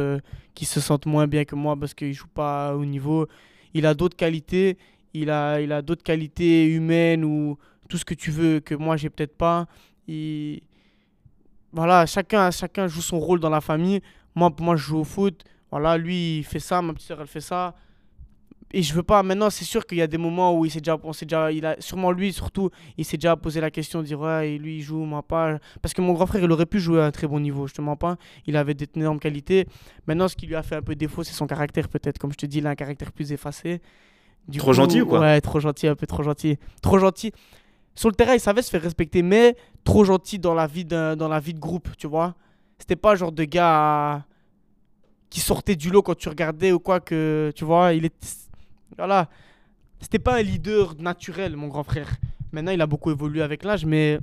[0.54, 3.28] qu'il se sente moins bien que moi parce qu'il joue pas au niveau.
[3.74, 4.78] Il a d'autres qualités
[5.14, 7.58] il a, il a d'autres qualités humaines ou
[7.90, 9.68] tout ce que tu veux que moi j'ai peut-être pas.
[10.08, 10.64] Et
[11.74, 14.02] voilà, chacun, chacun joue son rôle dans la famille.
[14.36, 15.44] Moi, moi, je joue au foot.
[15.72, 17.76] Voilà, lui, il fait ça, ma petite soeur, elle fait ça.
[18.74, 19.22] Et je veux pas.
[19.24, 21.76] Maintenant, c'est sûr qu'il y a des moments où il s'est déjà, déjà, il a,
[21.80, 25.04] sûrement lui surtout, il s'est déjà posé la question, de dire ouais, lui il joue,
[25.04, 25.60] moi pas.
[25.82, 27.74] Parce que mon grand frère, il aurait pu jouer à un très bon niveau, je
[27.74, 28.18] te mens pas.
[28.46, 29.68] Il avait d'énormes qualités.
[30.08, 32.18] Maintenant, ce qui lui a fait un peu défaut, c'est son caractère peut-être.
[32.18, 33.82] Comme je te dis, il a un caractère plus effacé
[34.58, 36.58] trop gentil ou quoi Ouais, trop gentil, un peu trop gentil.
[36.82, 37.32] Trop gentil.
[37.96, 41.16] Sur le terrain, il savait se faire respecter, mais trop gentil dans la vie de,
[41.16, 42.36] dans la vie de groupe, tu vois.
[42.80, 44.26] C'était pas genre de gars
[45.30, 48.48] qui sortait du lot quand tu regardais ou quoi que, tu vois, il est
[48.98, 49.30] voilà.
[50.00, 52.10] C'était pas un leader naturel, mon grand frère.
[52.52, 54.20] Maintenant, il a beaucoup évolué avec l'âge, mais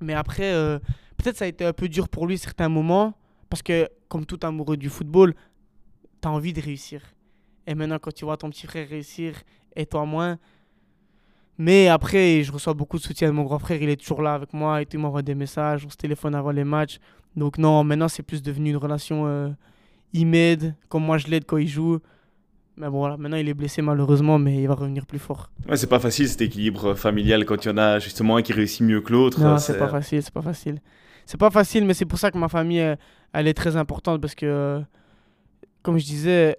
[0.00, 0.78] mais après euh,
[1.16, 3.14] peut-être ça a été un peu dur pour lui certains moments
[3.50, 5.34] parce que comme tout amoureux du football,
[6.22, 7.00] tu as envie de réussir.
[7.68, 9.34] Et maintenant, quand tu vois ton petit frère réussir
[9.76, 10.38] et toi moins.
[11.58, 13.82] Mais après, je reçois beaucoup de soutien de mon grand frère.
[13.82, 15.84] Il est toujours là avec moi et il m'envoie des messages.
[15.84, 16.98] On se téléphone avant les matchs.
[17.36, 19.26] Donc, non, maintenant, c'est plus devenu une relation.
[19.26, 19.50] Euh,
[20.14, 21.98] il m'aide, comme moi je l'aide quand il joue.
[22.78, 25.50] Mais bon, voilà, maintenant il est blessé malheureusement, mais il va revenir plus fort.
[25.68, 28.54] Ouais, c'est pas facile cet équilibre familial quand il y en a justement un qui
[28.54, 29.40] réussit mieux que l'autre.
[29.42, 30.80] Non, c'est pas facile, c'est pas facile.
[31.26, 32.96] C'est pas facile, mais c'est pour ça que ma famille,
[33.32, 34.80] elle, est très importante parce que, euh,
[35.82, 36.56] comme je disais,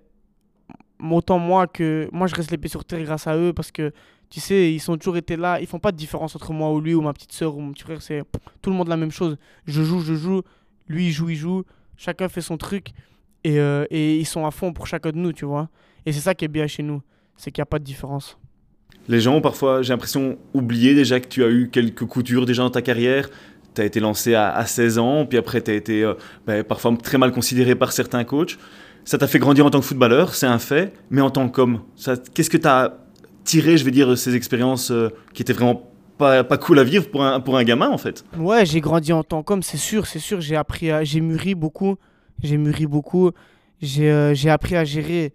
[1.01, 3.91] autant moi que moi je reste les sur terre grâce à eux parce que
[4.29, 5.59] tu sais ils sont toujours été là.
[5.59, 7.71] Ils font pas de différence entre moi ou lui ou ma petite soeur ou mon
[7.71, 8.23] petit frère c'est
[8.61, 9.37] tout le monde la même chose.
[9.65, 10.41] Je joue je joue.
[10.87, 11.63] Lui il joue il joue.
[11.97, 12.89] Chacun fait son truc
[13.43, 15.69] et, euh, et ils sont à fond pour chacun de nous tu vois.
[16.05, 17.01] Et c'est ça qui est bien chez nous
[17.39, 18.37] c'est qu'il n'y a pas de différence.
[19.07, 22.63] Les gens ont parfois j'ai l'impression oublié déjà que tu as eu quelques coutures déjà
[22.63, 23.29] dans ta carrière.
[23.73, 26.95] Tu as été lancé à, 16 ans puis après tu as été euh, ben, parfois
[27.01, 28.57] très mal considéré par certains coachs
[29.05, 31.81] ça t'a fait grandir en tant que footballeur, c'est un fait, mais en tant qu'homme,
[32.33, 32.97] qu'est-ce que tu as
[33.43, 37.23] tiré, je veux dire, ces expériences euh, qui étaient vraiment pas, cool à vivre pour
[37.23, 38.25] un, pour un gamin, en fait?
[38.37, 41.95] Ouais, j'ai grandi en tant qu'homme, c'est sûr, c'est sûr, j'ai appris, j'ai mûri beaucoup,
[42.43, 43.31] j'ai mûri beaucoup,
[43.81, 45.33] j'ai euh, appris à gérer,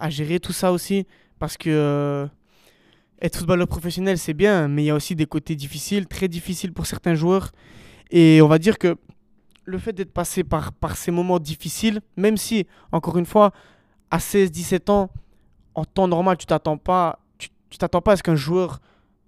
[0.00, 1.06] à gérer tout ça aussi,
[1.38, 2.26] parce que euh,
[3.20, 6.72] être footballeur professionnel, c'est bien, mais il y a aussi des côtés difficiles, très difficiles
[6.72, 7.52] pour certains joueurs,
[8.10, 8.96] et on va dire que
[9.64, 13.52] le fait d'être passé par, par ces moments difficiles, même si, encore une fois,
[14.10, 15.10] à 16-17 ans,
[15.74, 17.48] en temps normal, tu t'attends pas, tu,
[17.78, 18.80] t'attends pas à ce qu'un joueur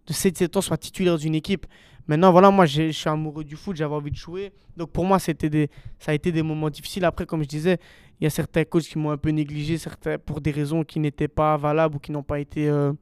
[0.06, 1.66] de 16-17 ans soit titulaire d'une équipe.
[2.06, 4.52] Maintenant, voilà, moi, je suis amoureux du foot, j'avais envie de jouer.
[4.76, 5.68] Donc, pour moi, c'était des,
[5.98, 7.04] ça a été des moments difficiles.
[7.04, 7.78] Après, comme je disais,
[8.20, 11.00] il y a certains coachs qui m'ont un peu négligé certains, pour des raisons qui
[11.00, 12.92] n'étaient pas valables ou qui n'ont pas été, euh,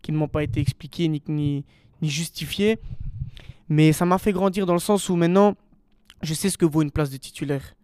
[0.00, 1.64] qui ne m'ont pas été expliquées ni, ni,
[2.00, 2.78] ni justifiées.
[3.68, 5.54] Mais ça m'a fait grandir dans le sens où maintenant,
[6.24, 7.74] je sais ce que vaut une place de titulaire.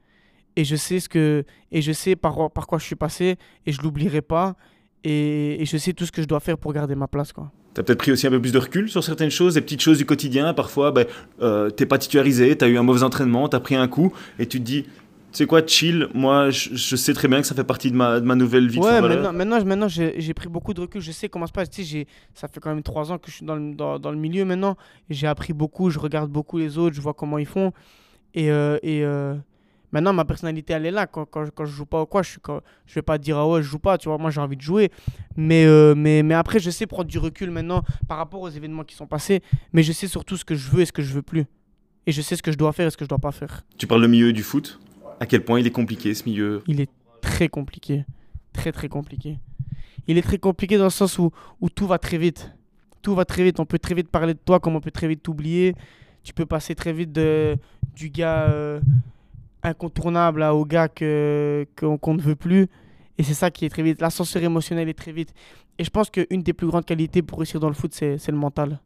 [0.56, 3.72] Et je sais, ce que, et je sais par, par quoi je suis passé et
[3.72, 4.56] je l'oublierai pas.
[5.04, 7.32] Et, je sais tout ce que je dois faire pour garder ma place.
[7.32, 7.50] Quoi.
[7.74, 9.80] Tu as peut-être pris aussi un peu plus de recul sur certaines choses, des petites
[9.80, 10.52] choses du quotidien.
[10.52, 11.06] Parfois, ben,
[11.40, 13.88] euh, tu n'es pas titularisé, tu as eu un mauvais entraînement, tu as pris un
[13.88, 14.88] coup et tu te dis, tu
[15.32, 18.26] sais quoi, chill, moi je, sais très bien que ça fait partie de ma, de
[18.26, 18.80] ma nouvelle vie.
[18.80, 21.70] Ouais, maintenant, maintenant, maintenant j'ai pris beaucoup de recul, je sais comment ça se passe.
[21.70, 24.10] Tu sais, ça fait quand même trois ans que je suis dans le, dans, dans
[24.10, 24.76] le milieu maintenant.
[25.08, 27.72] J'ai appris beaucoup, je regarde beaucoup les autres, je vois comment ils font.
[28.34, 29.34] Et, euh, et euh,
[29.92, 31.06] maintenant, ma personnalité, elle est là.
[31.06, 32.40] Quand, quand, quand je joue pas ou quoi, je, suis,
[32.86, 34.62] je vais pas dire, ah ouais, je joue pas, tu vois, moi j'ai envie de
[34.62, 34.90] jouer.
[35.36, 38.84] Mais, euh, mais, mais après, je sais prendre du recul maintenant par rapport aux événements
[38.84, 39.42] qui sont passés.
[39.72, 41.44] Mais je sais surtout ce que je veux et ce que je veux plus.
[42.06, 43.62] Et je sais ce que je dois faire et ce que je dois pas faire.
[43.78, 44.80] Tu parles le milieu du foot
[45.20, 46.62] À quel point il est compliqué ce milieu?
[46.66, 46.90] Il est
[47.20, 48.04] très compliqué.
[48.52, 49.38] Très, très compliqué.
[50.06, 52.50] Il est très compliqué dans le sens où, où tout va très vite.
[53.02, 53.60] Tout va très vite.
[53.60, 55.74] On peut très vite parler de toi comme on peut très vite t'oublier
[56.22, 57.56] tu peux passer très vite de,
[58.00, 58.80] du gars euh,
[59.62, 62.66] incontournable au gars que, qu'on ne veut plus.
[63.18, 64.00] Et c'est ça qui est très vite.
[64.00, 65.34] L'ascenseur émotionnel est très vite.
[65.78, 68.36] Et je pense qu'une des plus grandes qualités pour réussir dans le foot, c'est, le
[68.36, 68.80] mental.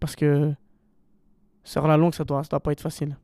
[0.00, 0.52] Parce que
[1.62, 3.16] sur la longue, ça doit, ça doit pas être facile.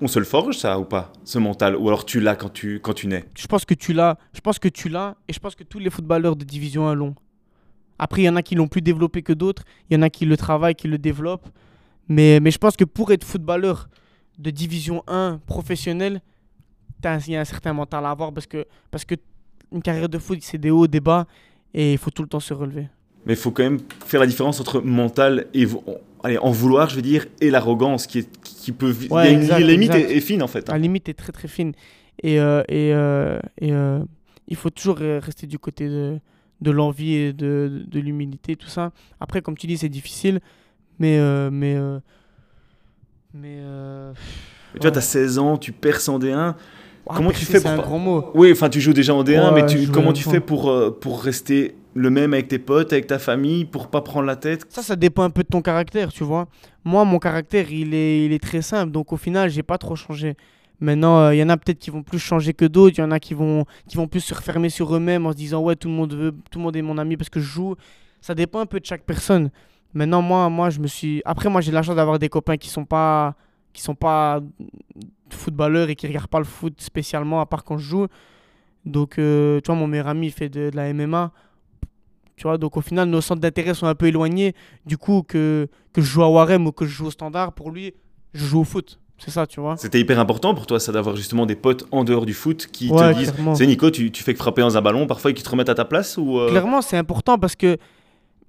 [0.00, 1.76] On se le forge, ça, ou pas Ce mental?
[1.76, 3.24] Ou alors tu l'as quand tu, quand tu nais?
[3.36, 4.16] Je pense que tu l'as.
[4.32, 5.16] Je pense que tu l'as.
[5.28, 7.14] Et je pense que tous les footballeurs de Division 1 l'ont.
[7.98, 9.64] Après, il y en a qui l'ont plus développé que d'autres.
[9.88, 11.48] Il y en a qui le travaillent, qui le développent.
[12.08, 13.88] Mais, mais je pense que pour être footballeur
[14.40, 16.20] de Division 1 professionnel,
[17.00, 19.14] t'as- il y a un certain mental à avoir parce que, parce que
[19.72, 21.26] une carrière de foot, c'est des hauts, des bas.
[21.72, 22.88] Et il faut tout le temps se relever.
[23.26, 25.64] Mais il faut quand même faire la différence entre mental et
[26.24, 28.92] allez, en vouloir, je veux dire, et l'arrogance qui, est, qui peut.
[29.00, 30.68] il y Ouais, a une exact, la limite est, est fine en fait.
[30.68, 30.72] hein.
[30.72, 31.72] La limite est très très fine.
[32.22, 34.00] Et, euh, et, euh, et euh,
[34.48, 36.18] il faut toujours rester du côté de,
[36.60, 38.90] de l'envie et de, de l'humilité, tout ça.
[39.20, 40.40] Après, comme tu dis, c'est difficile.
[40.98, 41.18] Mais.
[41.50, 41.76] mais
[43.34, 43.58] mais.
[43.60, 44.12] euh,
[44.74, 44.92] Mais tu vois, ouais.
[44.92, 46.54] tu as 16 ans, tu perds en D1.
[47.08, 48.30] ah, Comment tu fais pour un grand mot.
[48.34, 50.30] Oui, enfin, tu joues déjà en D1, Ouais, mais tu- comment en tu D1.
[50.30, 54.00] fais pour, euh, pour rester le même avec tes potes, avec ta famille, pour pas
[54.00, 54.64] prendre la tête?
[54.68, 56.46] Ça, ça dépend un peu de ton caractère, tu vois.
[56.84, 58.92] Moi, mon caractère, il est, il est très simple.
[58.92, 60.36] Donc, au final, j'ai pas trop changé.
[60.82, 62.96] Maintenant, euh, il y en a peut-être qui vont plus changer que d'autres.
[62.96, 65.36] Il y en a qui vont, qui vont plus se refermer sur eux-mêmes en se
[65.36, 67.44] disant Ouais, tout le monde veut, tout le monde est mon ami parce que je
[67.44, 67.74] joue.
[68.22, 69.50] Ça dépend un peu de chaque personne.
[69.94, 71.22] Maintenant, moi, moi je me suis.
[71.24, 73.34] Après, moi, j'ai la chance d'avoir des copains qui sont pas
[73.72, 74.40] qui sont pas
[75.30, 78.06] footballeurs et qui regardent pas le foot spécialement à part quand je joue.
[78.84, 81.30] Donc, euh, tu vois, mon meilleur ami il fait de, de la MMA.
[82.36, 84.54] Tu vois, donc au final, nos centres d'intérêt sont un peu éloignés.
[84.86, 87.70] Du coup, que, que je joue à Warem ou que je joue au standard, pour
[87.70, 87.92] lui,
[88.32, 88.98] je joue au foot.
[89.18, 89.76] C'est ça, tu vois.
[89.76, 92.88] C'était hyper important pour toi, ça, d'avoir justement des potes en dehors du foot qui
[92.90, 93.34] Ouais, te disent.
[93.54, 95.68] C'est Nico, tu, tu fais que frapper dans un ballon parfois et qui te remettent
[95.68, 97.76] à ta place ou euh, Clairement, c'est important parce que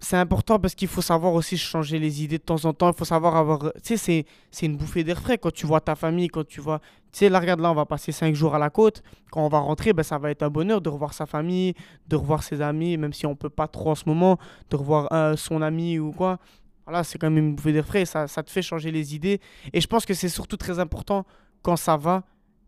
[0.03, 2.91] c'est important parce qu'il faut savoir aussi changer les idées de temps en temps.
[2.91, 3.71] Il faut savoir avoir.
[3.83, 6.79] Tu sais, c'est, une bouffée d'air frais quand tu vois ta famille, quand tu vois.
[7.11, 9.03] Tu sais, là, regarde, là, on va passer 5 jours à la côte.
[9.31, 11.75] Quand on va rentrer, ben, ça va être un bonheur de revoir sa famille,
[12.07, 14.39] de revoir ses amis, même si on peut pas trop en ce moment,
[14.71, 16.39] de revoir euh, son ami ou quoi.
[16.85, 18.05] Voilà, c'est quand même une bouffée d'air frais.
[18.05, 19.39] Ça, ça te fait changer les idées.
[19.71, 21.25] Et je pense que c'est surtout très important
[21.61, 22.23] quand ça va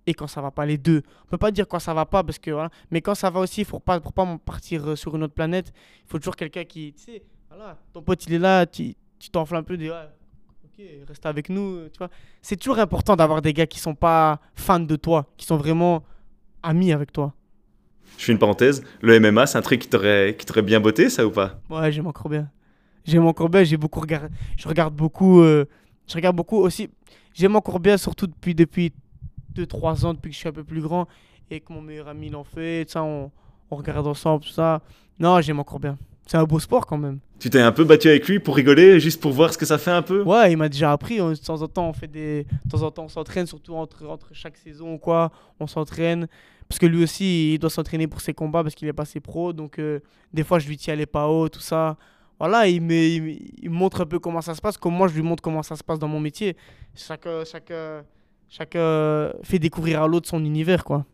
[0.05, 1.01] et quand ça va pas les deux.
[1.25, 3.39] On peut pas dire quand ça va pas parce que voilà, mais quand ça va
[3.39, 5.71] aussi pour pas pour pas partir euh, sur une autre planète,
[6.05, 8.95] il faut toujours quelqu'un qui tu sais, voilà, ton pote il est là, tu
[9.31, 10.09] t'enfles un peu dis ouais,
[10.65, 12.09] OK, reste avec nous, euh, tu vois.
[12.41, 16.03] C'est toujours important d'avoir des gars qui sont pas fans de toi, qui sont vraiment
[16.61, 17.33] amis avec toi.
[18.17, 21.09] Je fais une parenthèse, le MMA, c'est un truc qui t'aurait qui t'aurait bien botté,
[21.09, 21.59] ça ou pas?
[21.69, 22.49] Ouais, j'aime encore bien.
[23.05, 25.65] J'aime encore bien, j'ai beaucoup regardé je regarde beaucoup euh,
[26.07, 26.89] je regarde beaucoup aussi
[27.33, 28.93] j'aime encore bien surtout depuis depuis
[29.53, 31.07] 2 3 ans depuis que je suis un peu plus grand
[31.49, 33.31] et que mon meilleur ami l'en fait, sais, on,
[33.71, 34.81] on regarde ensemble tout ça.
[35.19, 35.97] Non, j'aime encore bien.
[36.25, 37.19] C'est un beau sport quand même.
[37.39, 39.77] Tu t'es un peu battu avec lui pour rigoler, juste pour voir ce que ça
[39.77, 40.23] fait un peu?
[40.23, 41.19] Ouais, il m'a déjà appris.
[41.19, 43.75] on- de temps en temps, on fait des, de temps en temps, on s'entraîne, surtout
[43.75, 45.31] entre, entre chaque saison ou quoi.
[45.59, 46.27] On s'entraîne
[46.69, 49.51] parce que lui aussi, il doit s'entraîner pour ses combats parce qu'il est passé pro.
[49.51, 49.99] Donc, euh,
[50.33, 51.97] des fois, je lui tiens les pas haut, tout ça.
[52.39, 55.21] Voilà, il me, il, montre un peu comment ça se passe, comme moi, je lui
[55.21, 56.55] montre comment ça se passe dans mon métier.
[56.95, 57.71] Chaque, chaque,
[58.49, 61.05] euh, chaque euh, fait découvrir à l'autre son univers, quoi.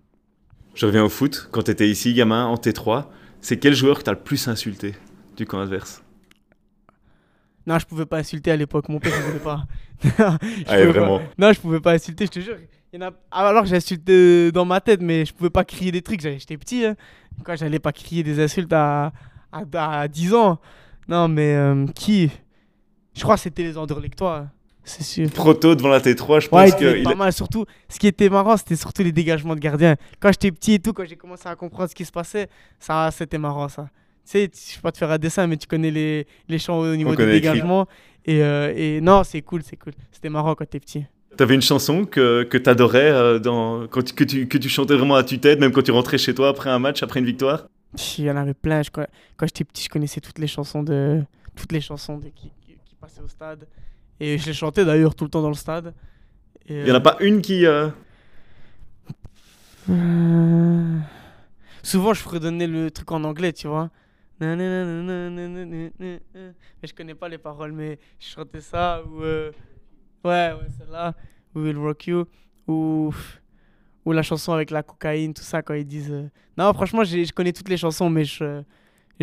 [0.75, 3.05] Je reviens au foot, quand t'étais ici, gamin, en T3,
[3.41, 4.95] c'est quel joueur que t'as le plus insulté
[5.35, 6.03] du camp adverse?
[7.65, 8.89] Non, je pouvais pas insulter à l'époque.
[8.89, 9.65] Mon père, il voulait pas.
[10.03, 10.37] Je Ah
[10.77, 10.99] ouais, pouvais pas.
[10.99, 12.55] vraiment Non, je pouvais pas insulter, je te jure.
[12.93, 13.11] Il y en a...
[13.31, 16.21] Ah, Alors j'ai insulté dans ma tête, mais je pouvais pas crier des trucs.
[16.21, 16.85] J'étais petit.
[16.85, 16.95] Hein.
[17.43, 19.11] Quoi, j'allais pas crier des insultes à,
[19.51, 20.59] à, à 10 ans.
[21.07, 22.31] Non, mais euh, qui?
[23.13, 24.47] Je crois que c'était les Anderlechtois.
[24.89, 25.29] C'est sûr.
[25.29, 26.97] Proto devant la T3, je Ouais, pense que.
[26.97, 27.31] il pas mal.
[27.31, 29.95] Surtout, ce qui était marrant, c'était surtout les dégagements de gardiens.
[30.19, 32.47] Quand j'étais petit et tout, quand j'ai commencé à comprendre ce qui se passait,
[32.79, 33.89] ça, c'était marrant ça.
[34.25, 36.79] Tu sais, je vais pas te faire un dessin, mais tu connais les, les champs
[36.79, 37.87] au niveau des dégagements.
[38.25, 39.93] Et, euh, et non, c'est cool, c'est cool.
[40.11, 41.05] C'était marrant quand t'es petit.
[41.37, 43.87] T'avais une chanson que, que t'adorais, euh, dans...
[43.87, 46.33] quand tu- que, tu, que tu chantais vraiment à tue-tête, même quand tu rentrais chez
[46.35, 47.67] toi après un match, après une victoire?
[48.17, 48.81] Il y en avait plein.
[48.83, 49.05] Je, quand
[49.43, 51.21] j'étais petit, je connaissais toutes les chansons de
[51.55, 53.67] toutes les chansons de, qui, qui, qui passaient au stade.
[54.19, 55.93] Et je les chantais d'ailleurs tout le temps dans le stade.
[56.67, 57.65] Il y en a pas une qui.
[57.65, 57.89] euh,
[59.89, 60.97] euh,
[61.83, 63.89] Souvent, je fredonnais le truc en anglais, tu vois.
[64.41, 64.55] Mais
[66.83, 69.01] je connais pas les paroles, mais je chantais ça.
[69.05, 69.51] Ou, euh,
[70.23, 71.13] Ouais, ouais, celle-là.
[71.55, 72.25] We Will Rock You.
[72.67, 73.13] Ou...
[74.05, 76.11] ou la chanson avec la cocaïne, tout ça, quand ils disent.
[76.11, 76.27] euh,
[76.57, 78.61] Non, franchement, je connais toutes les chansons, mais je,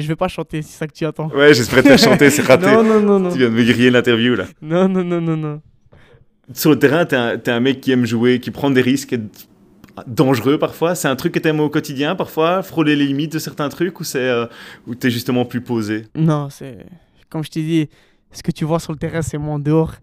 [0.03, 1.29] je vais pas chanter, c'est ça que tu attends.
[1.31, 2.67] Ouais, j'espérais te faire chanter, c'est raté.
[2.67, 3.31] Non, non, non, non.
[3.31, 4.45] Tu viens de me griller l'interview là.
[4.61, 5.63] Non, non, non, non, non.
[6.53, 9.19] Sur le terrain, t'es un, mec qui aime jouer, qui prend des risques,
[10.07, 10.95] dangereux parfois.
[10.95, 14.05] C'est un truc que t'aimes au quotidien parfois, frôler les limites de certains trucs, ou
[14.05, 14.47] c'est euh,
[14.87, 16.05] où t'es justement plus posé?
[16.15, 16.87] Non, c'est.
[17.29, 17.89] Comme je t'ai dit,
[18.31, 19.95] ce que tu vois sur le terrain, c'est moi en dehors.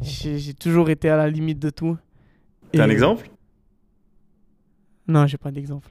[0.00, 1.96] J'ai toujours été à la limite de tout.
[2.72, 3.28] T'as un Et- exemple?
[5.06, 5.88] Non, j'ai pas d'exemple.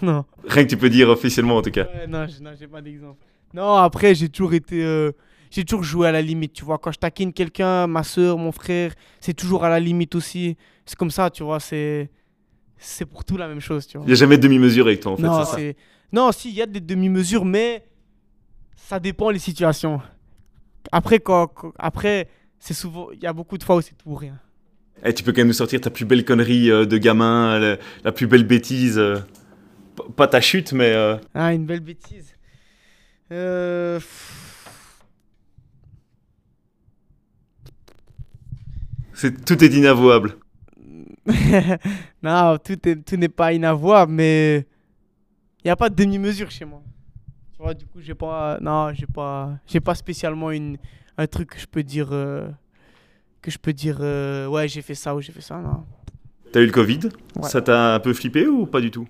[0.06, 0.24] Non.
[0.46, 1.84] Rien que tu peux dire officiellement en tout cas.
[1.94, 3.18] Ouais, non, j'ai- non, j'ai pas d'exemple.
[3.54, 4.82] Non, après, j'ai toujours été.
[4.84, 5.12] euh,
[5.50, 6.78] j'ai toujours joué à la limite, tu vois.
[6.78, 10.56] Quand je taquine quelqu'un, ma soeur, mon frère, c'est toujours à la limite aussi.
[10.86, 11.58] C'est comme ça, tu vois.
[11.60, 12.08] C'est
[12.78, 14.06] c'est pour tout la même chose, tu vois.
[14.06, 15.56] Il n'y a jamais de demi-mesure avec toi, en fait, non, c'est ça.
[15.56, 15.76] c'est-
[16.12, 17.84] non, si, il y a des demi-mesures, mais
[18.76, 20.00] ça dépend les situations.
[20.92, 24.10] Après, quand, quand- après c'est souvent, il y a beaucoup de fois où c'est tout
[24.10, 24.38] ou rien.
[25.04, 27.76] Eh, tu peux quand même nous sortir ta plus belle connerie euh, de gamin, la,
[28.04, 28.98] la plus belle bêtise.
[28.98, 29.18] euh,
[30.16, 32.34] pas ta chute, mais euh, Ah, une belle bêtise.
[33.32, 34.00] Euh,
[39.46, 40.36] tout est inavouable.
[42.22, 44.66] non, tout est- tout n'est pas inavouable, mais
[45.62, 46.82] il n'y a pas de demi-mesure chez moi.
[47.52, 50.76] Tu vois, du coup, j'ai pas, non, j'ai pas, j'ai pas spécialement une,
[51.18, 52.48] un truc que je peux dire, euh,
[53.42, 55.84] que je peux dire, euh, ouais, j'ai fait ça ou j'ai fait ça, non.
[56.52, 57.00] T'as eu le Covid?
[57.36, 57.48] Ouais.
[57.48, 59.06] Ça t'a un peu flippé ou pas du tout?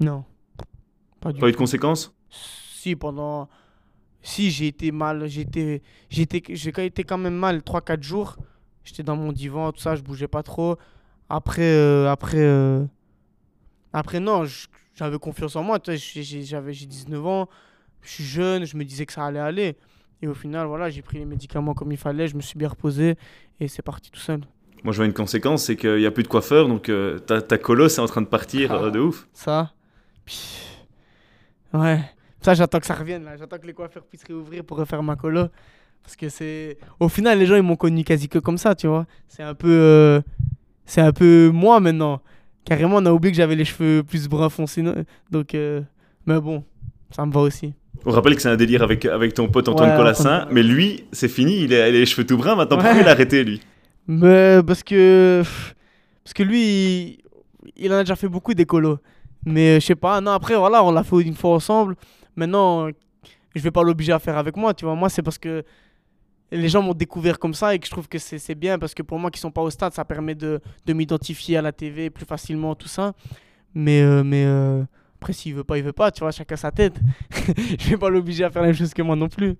[0.00, 0.24] Non.
[1.20, 3.48] Pas du Pas eu de conséquences Si, pendant.
[4.22, 5.26] Si, j'ai été mal.
[5.28, 5.82] J'étais.
[6.10, 6.42] J'étais.
[6.50, 8.36] J'ai quand- été quand même mal 3-4 jours.
[8.84, 10.76] J'étais dans mon divan, tout ça, je bougeais pas trop.
[11.28, 11.62] Après.
[11.62, 12.38] euh, après.
[12.38, 12.84] euh,
[13.92, 14.44] Après, non,
[14.94, 15.78] j'avais confiance en moi.
[15.84, 17.48] J'avais j'ai 19 ans.
[18.02, 19.76] Je suis jeune, je me disais que ça allait aller.
[20.22, 22.68] Et au final, voilà, j'ai pris les médicaments comme il fallait, je me suis bien
[22.68, 23.16] reposé
[23.60, 24.40] et c'est parti tout seul.
[24.84, 27.42] Moi, je vois une conséquence, c'est qu'il n'y a plus de coiffeur, donc euh, ta,
[27.42, 29.26] ta colosse est en train de partir euh, de ouf.
[29.32, 29.72] Ça?
[30.26, 30.38] Puis,
[31.72, 32.00] ouais.
[32.42, 33.36] Ça, j'attends que ça revienne là.
[33.36, 35.46] J'attends que les coiffeurs puissent réouvrir pour refaire ma colo.
[36.02, 36.78] Parce que c'est.
[37.00, 39.06] Au final, les gens, ils m'ont connu quasi que comme ça, tu vois.
[39.26, 39.68] C'est un peu.
[39.70, 40.20] euh,
[40.84, 42.20] C'est un peu moi maintenant.
[42.64, 44.82] Carrément, on a oublié que j'avais les cheveux plus brun foncé.
[44.82, 44.94] non?
[45.30, 45.54] Donc.
[45.54, 45.80] euh,
[46.26, 46.62] Mais bon,
[47.10, 47.74] ça me va aussi.
[48.04, 50.54] On rappelle que c'est un délire avec, avec ton pote Antoine Ouais, Colassin, Antoine.
[50.54, 53.08] mais lui, c'est fini, il a, il a les cheveux tout bruns, maintenant pourquoi il
[53.08, 53.60] a arrêté lui?
[54.06, 55.42] Mais parce que.
[56.22, 57.18] Parce que lui, il,
[57.76, 58.98] il en a déjà fait beaucoup des colos.
[59.46, 61.94] Mais euh, je sais pas, non, après, voilà, on l'a fait une fois ensemble.
[62.34, 62.88] Maintenant,
[63.54, 64.94] je vais pas l'obliger à faire avec moi, tu vois.
[64.94, 65.62] Moi, c'est parce que
[66.52, 69.02] les gens m'ont découvert comme ça et que je trouve que c'est bien parce que
[69.02, 72.10] pour moi qui sont pas au stade, ça permet de, de m'identifier à la TV
[72.10, 73.14] plus facilement, tout ça.
[73.74, 74.82] Mais, euh, mais euh,
[75.20, 76.94] après, s'il veut pas, il veut pas, tu vois, chacun sa tête.
[77.78, 79.54] je vais pas l'obliger à faire la même chose que moi non plus.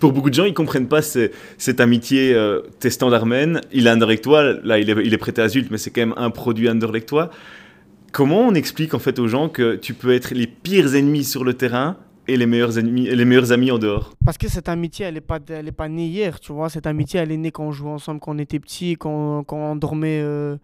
[0.00, 3.90] Pour beaucoup de gens, ils comprennent pas ce- cette amitié euh, t'es standardmen, il est
[3.90, 6.30] under avec toi, là il est, il est prêté adulte, mais c'est quand même un
[6.30, 7.30] produit under avec toi.
[8.12, 11.44] Comment on explique en fait aux gens que tu peux être les pires ennemis sur
[11.44, 14.12] le terrain et les meilleurs, ennemis, les meilleurs amis en dehors?
[14.24, 15.20] Parce que cette amitié, elle n'est
[15.72, 16.68] pas, née hier, tu vois.
[16.68, 19.56] Cette amitié, elle est née quand on jouait ensemble, quand on était petits, quand, quand
[19.56, 20.56] on, dormait, euh,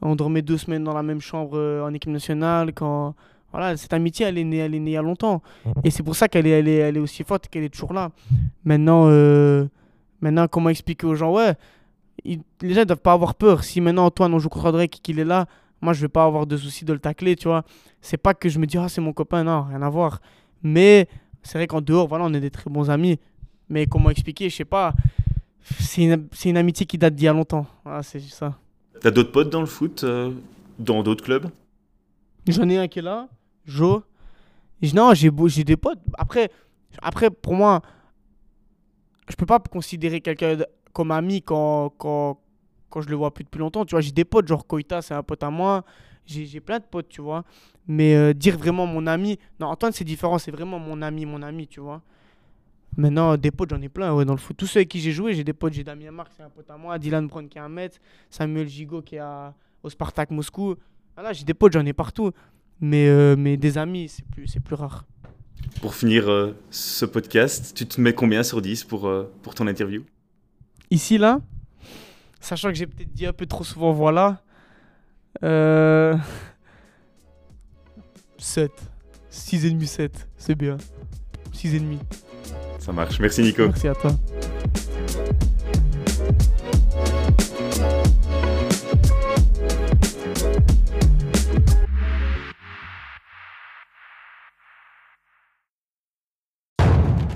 [0.00, 2.72] on dormait deux semaines dans la même chambre euh, en équipe nationale.
[2.74, 3.14] Quand...
[3.52, 5.42] Voilà, cette amitié, elle est née, elle est née il y a longtemps.
[5.84, 8.10] Et c'est pour ça qu'elle est, aussi forte, qu'elle est toujours là.
[8.64, 9.66] Maintenant, euh,
[10.22, 11.34] maintenant comment expliquer aux gens?
[11.34, 11.54] Ouais,
[12.24, 13.62] les gens ne doivent pas avoir peur.
[13.64, 15.46] Si maintenant Antoine, on joue contre qu'il est là,
[15.82, 17.64] moi, je vais pas avoir de souci de le tacler, tu vois.
[18.00, 20.20] C'est pas que je me dis, ah, c'est mon copain, non, rien à voir.
[20.62, 21.08] Mais
[21.42, 23.18] c'est vrai qu'en dehors, voilà, on est des très bons amis.
[23.68, 24.48] Mais comment expliquer?
[24.48, 24.94] Je sais pas.
[25.80, 27.66] C'est une, c'est une amitié qui date d'il y a longtemps.
[27.84, 28.56] Voilà, c'est ça.
[29.00, 30.32] T'as d'autres potes dans le foot, euh,
[30.78, 31.48] dans d'autres clubs?
[32.46, 33.28] J'en ai un qui est là,
[33.64, 34.02] Jo.
[34.80, 35.30] Et je- Non, j'ai
[35.64, 36.00] des potes.
[36.18, 36.50] Après,
[37.00, 37.82] après, pour moi,
[39.28, 40.58] je peux pas considérer quelqu'un
[40.92, 42.38] comme ami quand, quand,
[42.92, 43.84] quand je le vois plus depuis longtemps.
[43.84, 45.84] Tu vois, j'ai des potes, genre Koita, c'est un pote à moi.
[46.26, 47.44] J'ai plein de potes, tu vois.
[47.88, 49.38] Mais euh, dire vraiment mon ami.
[49.58, 50.38] Non, Antoine, c'est différent.
[50.38, 52.00] C'est vraiment mon ami, mon ami, tu vois.
[52.96, 54.56] Maintenant, des potes, j'en ai plein ouais, dans le foot.
[54.56, 55.72] Tous ceux avec qui j'ai joué, j'ai des potes.
[55.72, 56.98] J'ai Damien Marc, c'est un pote à moi.
[56.98, 57.98] Dylan Brown, qui est un maître.
[58.30, 60.76] Samuel Gigot, qui est à- au Spartak Moscou.
[61.14, 62.30] Voilà, j'ai des potes, j'en ai partout.
[62.80, 65.04] Mais, euh, mais des amis, c'est plus, plus rare.
[65.80, 69.66] Pour finir euh, ce podcast, tu te mets combien sur 10 pour, euh, pour ton
[69.66, 70.02] interview?
[70.90, 71.40] Ici, là,
[72.42, 74.42] sachant que j'ai peut-être dit un peu trop souvent voilà.
[75.42, 76.16] Euh...
[78.38, 78.70] 7.
[79.30, 80.28] 6,5, 7.
[80.36, 80.76] C'est bien.
[81.54, 81.98] 6,5.
[82.78, 83.66] Ça marche, merci Nico.
[83.66, 84.10] Merci à toi.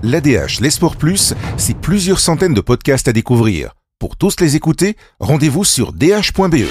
[0.03, 3.75] L'ADH, les Sports Plus, c'est plusieurs centaines de podcasts à découvrir.
[3.99, 6.67] Pour tous les écouter, rendez-vous sur dh.be.